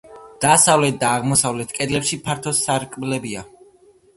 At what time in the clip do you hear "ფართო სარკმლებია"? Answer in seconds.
2.29-3.45